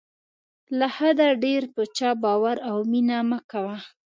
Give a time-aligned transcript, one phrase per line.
[0.77, 3.77] له حده ډېر په چا باور او مینه مه کوه.